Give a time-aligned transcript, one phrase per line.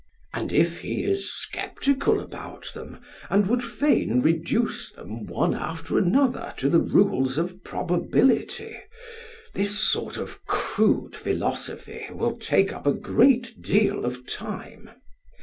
[0.33, 6.55] And if he is sceptical about them, and would fain reduce them one after another
[6.57, 8.77] to the rules of probability,
[9.53, 14.89] this sort of crude philosophy will take up a great deal of time.